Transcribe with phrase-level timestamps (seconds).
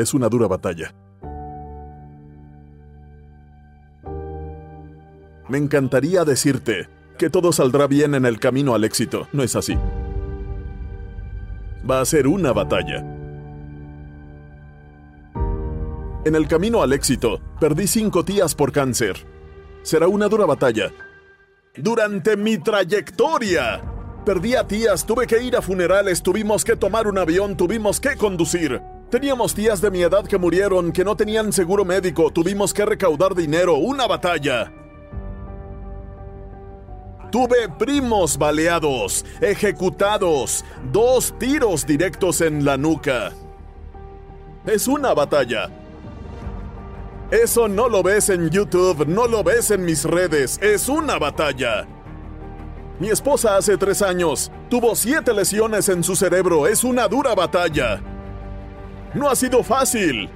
[0.00, 0.94] Es una dura batalla.
[5.46, 9.28] Me encantaría decirte que todo saldrá bien en el camino al éxito.
[9.34, 9.76] No es así.
[11.88, 13.04] Va a ser una batalla.
[16.24, 19.18] En el camino al éxito, perdí cinco tías por cáncer.
[19.82, 20.90] Será una dura batalla.
[21.76, 23.82] Durante mi trayectoria,
[24.24, 28.16] perdí a tías, tuve que ir a funerales, tuvimos que tomar un avión, tuvimos que
[28.16, 28.80] conducir.
[29.10, 33.34] Teníamos tías de mi edad que murieron, que no tenían seguro médico, tuvimos que recaudar
[33.34, 34.72] dinero, una batalla.
[37.32, 43.32] Tuve primos baleados, ejecutados, dos tiros directos en la nuca.
[44.64, 45.70] Es una batalla.
[47.32, 51.84] Eso no lo ves en YouTube, no lo ves en mis redes, es una batalla.
[53.00, 58.00] Mi esposa hace tres años tuvo siete lesiones en su cerebro, es una dura batalla.
[59.12, 60.30] No ha sido fácil.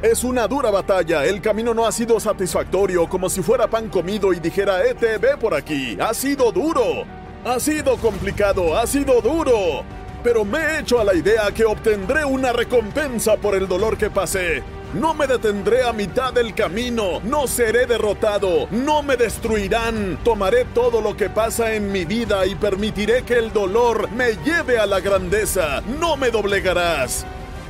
[0.00, 4.32] Es una dura batalla, el camino no ha sido satisfactorio como si fuera pan comido
[4.32, 7.04] y dijera, ETV por aquí, ha sido duro,
[7.44, 9.82] ha sido complicado, ha sido duro,
[10.22, 14.10] pero me he hecho a la idea que obtendré una recompensa por el dolor que
[14.10, 14.62] pasé.
[14.94, 20.18] No me detendré a mitad del camino, no seré derrotado, no me destruirán.
[20.22, 24.78] Tomaré todo lo que pasa en mi vida y permitiré que el dolor me lleve
[24.78, 25.82] a la grandeza.
[25.98, 27.26] No me doblegarás,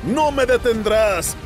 [0.06, 1.36] no me detendrás,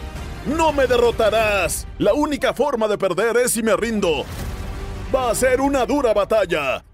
[0.46, 1.86] no me derrotarás.
[1.98, 4.24] La única forma de perder es si me rindo.
[5.14, 6.84] Va a ser una dura batalla.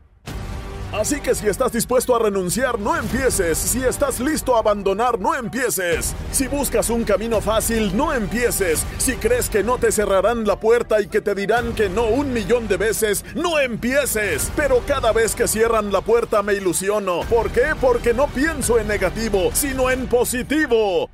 [0.93, 3.59] Así que si estás dispuesto a renunciar, no empieces.
[3.59, 6.15] Si estás listo a abandonar, no empieces.
[6.31, 8.87] Si buscas un camino fácil, no empieces.
[8.99, 12.33] Si crees que no te cerrarán la puerta y que te dirán que no un
[12.33, 14.53] millón de veces, no empieces.
[14.55, 17.23] Pero cada vez que cierran la puerta me ilusiono.
[17.29, 17.75] ¿Por qué?
[17.81, 21.11] Porque no pienso en negativo, sino en positivo.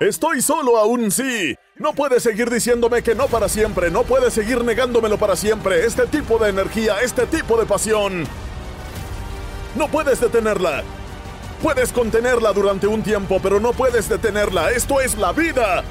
[0.00, 1.56] Estoy solo aún sí.
[1.76, 3.90] No puedes seguir diciéndome que no para siempre.
[3.90, 5.86] No puedes seguir negándomelo para siempre.
[5.86, 8.24] Este tipo de energía, este tipo de pasión.
[9.74, 10.82] No puedes detenerla.
[11.62, 14.70] Puedes contenerla durante un tiempo, pero no puedes detenerla.
[14.70, 15.82] Esto es la vida.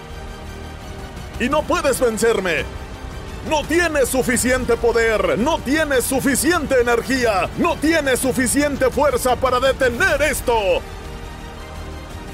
[1.40, 2.64] Y no puedes vencerme.
[3.50, 10.82] No tienes suficiente poder, no tienes suficiente energía, no tienes suficiente fuerza para detener esto.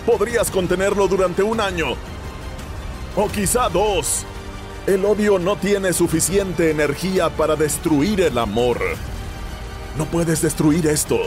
[0.05, 1.95] Podrías contenerlo durante un año.
[3.15, 4.25] O quizá dos.
[4.87, 8.79] El odio no tiene suficiente energía para destruir el amor.
[9.97, 11.19] No puedes destruir esto.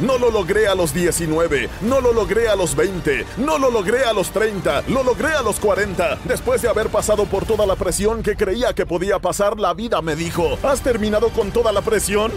[0.00, 4.04] No lo logré a los 19, no lo logré a los 20, no lo logré
[4.04, 6.20] a los 30, lo logré a los 40.
[6.24, 10.00] Después de haber pasado por toda la presión que creía que podía pasar, la vida
[10.00, 12.32] me dijo, ¿has terminado con toda la presión?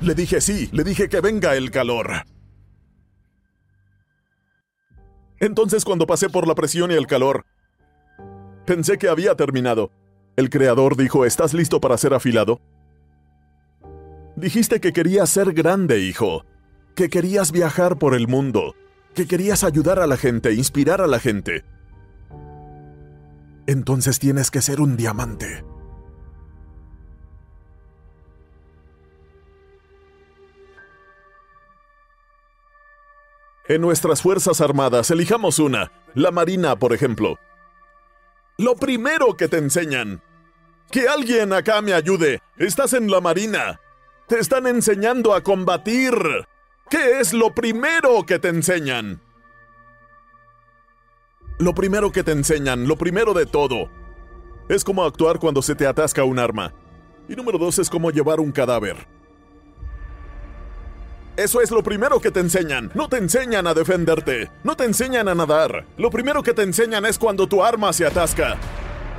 [0.00, 2.24] Le dije sí, le dije que venga el calor.
[5.40, 7.44] Entonces cuando pasé por la presión y el calor,
[8.64, 9.90] pensé que había terminado.
[10.36, 12.60] El creador dijo, ¿estás listo para ser afilado?
[14.36, 16.44] Dijiste que querías ser grande, hijo,
[16.94, 18.74] que querías viajar por el mundo,
[19.14, 21.64] que querías ayudar a la gente, inspirar a la gente.
[23.66, 25.64] Entonces tienes que ser un diamante.
[33.68, 37.38] En nuestras Fuerzas Armadas, elijamos una, la Marina, por ejemplo.
[38.58, 40.22] Lo primero que te enseñan.
[40.90, 42.42] Que alguien acá me ayude.
[42.58, 43.80] Estás en la Marina.
[44.28, 46.14] Te están enseñando a combatir.
[46.88, 49.20] ¿Qué es lo primero que te enseñan?
[51.58, 53.90] Lo primero que te enseñan, lo primero de todo,
[54.68, 56.74] es cómo actuar cuando se te atasca un arma.
[57.28, 59.08] Y número dos es cómo llevar un cadáver.
[61.36, 62.90] Eso es lo primero que te enseñan.
[62.94, 64.50] No te enseñan a defenderte.
[64.64, 65.84] No te enseñan a nadar.
[65.98, 68.56] Lo primero que te enseñan es cuando tu arma se atasca.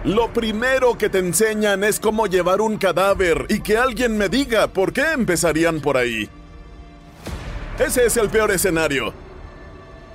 [0.04, 4.68] Lo primero que te enseñan es cómo llevar un cadáver y que alguien me diga
[4.68, 6.28] por qué empezarían por ahí.
[7.78, 9.14] Ese es el peor escenario.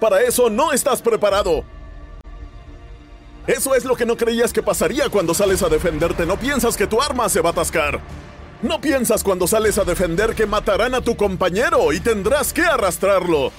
[0.01, 1.63] Para eso no estás preparado.
[3.47, 6.27] Eso es lo que no creías que pasaría cuando sales a defenderte.
[6.27, 8.01] No piensas que tu arma se va a atascar.
[8.63, 13.51] No piensas cuando sales a defender que matarán a tu compañero y tendrás que arrastrarlo.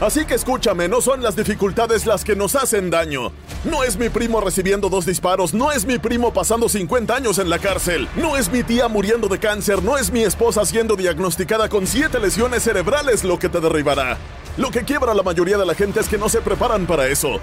[0.00, 3.32] Así que escúchame, no son las dificultades las que nos hacen daño.
[3.64, 7.48] No es mi primo recibiendo dos disparos, no es mi primo pasando 50 años en
[7.48, 11.70] la cárcel, no es mi tía muriendo de cáncer, no es mi esposa siendo diagnosticada
[11.70, 14.18] con siete lesiones cerebrales lo que te derribará.
[14.58, 17.06] Lo que quiebra a la mayoría de la gente es que no se preparan para
[17.06, 17.40] eso.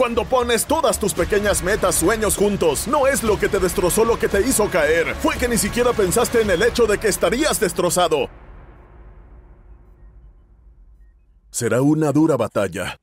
[0.00, 4.18] Cuando pones todas tus pequeñas metas, sueños juntos, no es lo que te destrozó lo
[4.18, 5.14] que te hizo caer.
[5.16, 8.30] Fue que ni siquiera pensaste en el hecho de que estarías destrozado.
[11.50, 12.98] Será una dura batalla.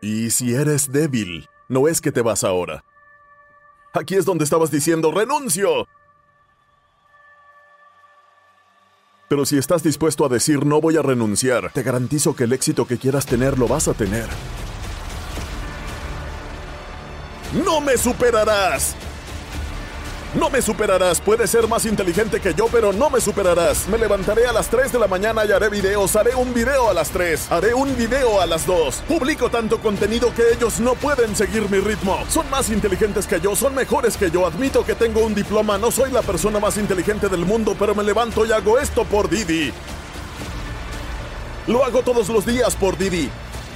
[0.00, 2.82] Y si eres débil, no es que te vas ahora.
[3.92, 5.86] Aquí es donde estabas diciendo, renuncio.
[9.32, 12.86] Pero si estás dispuesto a decir no voy a renunciar, te garantizo que el éxito
[12.86, 14.26] que quieras tener lo vas a tener.
[17.64, 18.94] ¡No me superarás!
[20.34, 23.86] No me superarás, puedes ser más inteligente que yo, pero no me superarás.
[23.88, 26.94] Me levantaré a las 3 de la mañana y haré videos, haré un video a
[26.94, 29.02] las 3, haré un video a las 2.
[29.06, 32.18] Publico tanto contenido que ellos no pueden seguir mi ritmo.
[32.30, 34.46] Son más inteligentes que yo, son mejores que yo.
[34.46, 38.02] Admito que tengo un diploma, no soy la persona más inteligente del mundo, pero me
[38.02, 39.70] levanto y hago esto por Didi.
[41.66, 43.30] Lo hago todos los días por Didi.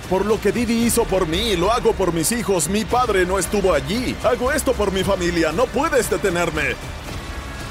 [0.09, 2.69] Por lo que Didi hizo por mí, lo hago por mis hijos.
[2.69, 4.15] Mi padre no estuvo allí.
[4.23, 5.51] Hago esto por mi familia.
[5.51, 6.77] No puedes detenerme.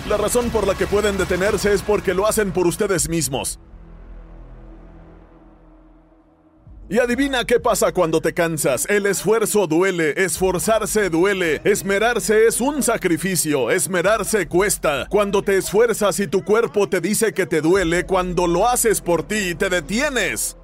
[0.09, 3.59] La razón por la que pueden detenerse es porque lo hacen por ustedes mismos.
[6.87, 8.85] Y adivina qué pasa cuando te cansas.
[8.88, 15.07] El esfuerzo duele, esforzarse duele, esmerarse es un sacrificio, esmerarse cuesta.
[15.09, 19.23] Cuando te esfuerzas y tu cuerpo te dice que te duele, cuando lo haces por
[19.23, 20.57] ti, te detienes.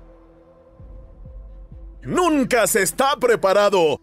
[2.03, 4.01] Nunca se está preparado.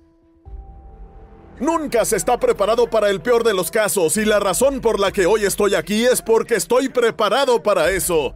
[1.58, 5.10] Nunca se está preparado para el peor de los casos y la razón por la
[5.10, 8.34] que hoy estoy aquí es porque estoy preparado para eso.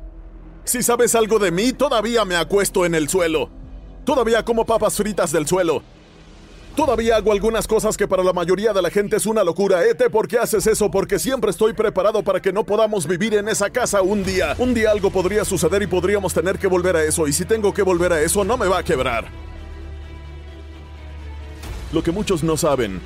[0.64, 3.50] Si sabes algo de mí, todavía me acuesto en el suelo.
[4.04, 5.84] Todavía como papas fritas del suelo.
[6.74, 9.84] Todavía hago algunas cosas que para la mayoría de la gente es una locura.
[9.84, 10.90] Ete, ¿por qué haces eso?
[10.90, 14.56] Porque siempre estoy preparado para que no podamos vivir en esa casa un día.
[14.58, 17.28] Un día algo podría suceder y podríamos tener que volver a eso.
[17.28, 19.51] Y si tengo que volver a eso, no me va a quebrar.
[21.92, 23.00] Lo que muchos no saben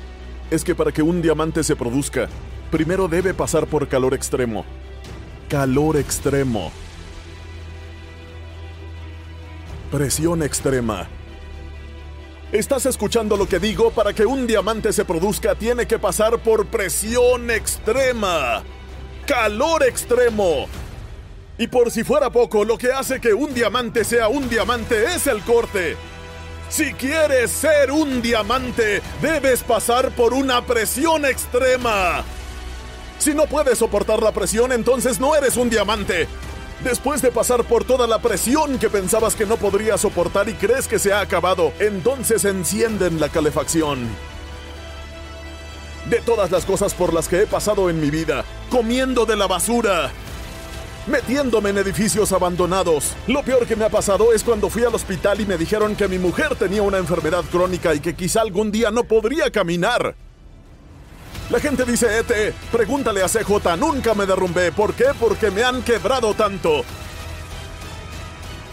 [0.49, 2.29] es que para que un diamante se produzca,
[2.71, 4.65] primero debe pasar por calor extremo.
[5.49, 6.71] Calor extremo.
[9.91, 11.07] Presión extrema.
[12.53, 13.91] ¿Estás escuchando lo que digo?
[13.91, 18.63] Para que un diamante se produzca tiene que pasar por presión extrema.
[19.25, 20.67] Calor extremo.
[21.57, 25.27] Y por si fuera poco, lo que hace que un diamante sea un diamante es
[25.27, 25.97] el corte.
[26.69, 32.23] Si quieres ser un diamante, debes pasar por una presión extrema.
[33.19, 36.27] Si no puedes soportar la presión, entonces no eres un diamante.
[36.83, 40.87] Después de pasar por toda la presión que pensabas que no podrías soportar y crees
[40.87, 44.07] que se ha acabado, entonces encienden la calefacción.
[46.09, 49.47] De todas las cosas por las que he pasado en mi vida, comiendo de la
[49.47, 50.11] basura,
[51.07, 53.15] metiéndome en edificios abandonados.
[53.27, 56.07] Lo peor que me ha pasado es cuando fui al hospital y me dijeron que
[56.07, 60.15] mi mujer tenía una enfermedad crónica y que quizá algún día no podría caminar.
[61.49, 64.73] La gente dice, Ete, pregúntale a CJ, nunca me derrumbé.
[64.73, 65.05] ¿Por qué?
[65.17, 66.83] Porque me han quebrado tanto.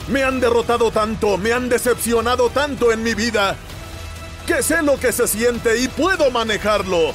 [0.09, 3.57] Me han derrotado tanto, me han decepcionado tanto en mi vida,
[4.47, 7.14] que sé lo que se siente y puedo manejarlo.